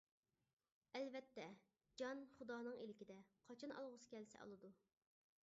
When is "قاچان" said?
3.51-3.77